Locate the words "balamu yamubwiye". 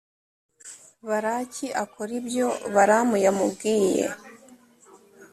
2.75-4.05